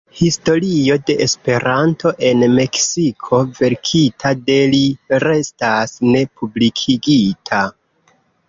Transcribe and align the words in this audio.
Historio 0.19 0.95
de 1.09 1.15
Esperanto 1.25 2.13
en 2.29 2.41
Meksiko, 2.61 3.41
verkita 3.59 4.33
de 4.49 4.57
li, 4.73 4.83
restas 5.27 5.97
ne 6.17 6.27
publikigita. 6.41 7.65